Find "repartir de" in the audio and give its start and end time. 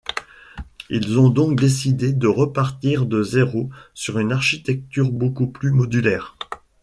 2.25-3.21